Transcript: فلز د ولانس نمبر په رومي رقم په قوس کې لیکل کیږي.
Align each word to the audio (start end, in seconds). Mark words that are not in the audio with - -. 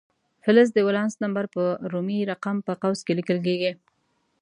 فلز 0.43 0.67
د 0.73 0.79
ولانس 0.87 1.13
نمبر 1.23 1.45
په 1.55 1.63
رومي 1.91 2.19
رقم 2.31 2.57
په 2.67 2.73
قوس 2.81 2.99
کې 3.05 3.17
لیکل 3.19 3.37
کیږي. 3.45 3.71